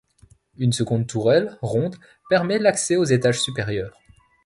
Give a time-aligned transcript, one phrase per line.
[0.57, 1.95] Une seconde tourelle, ronde,
[2.27, 4.01] permet l'accès aux étages supérieurs.